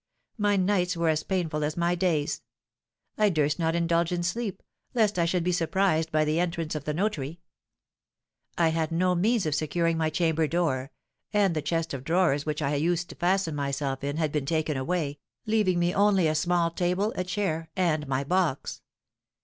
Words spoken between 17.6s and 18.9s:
and my box.